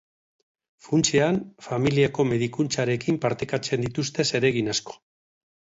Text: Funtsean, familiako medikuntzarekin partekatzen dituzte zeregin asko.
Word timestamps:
Funtsean, 0.85 1.37
familiako 1.67 2.27
medikuntzarekin 2.31 3.21
partekatzen 3.27 3.87
dituzte 3.89 4.31
zeregin 4.35 4.75
asko. 4.77 4.99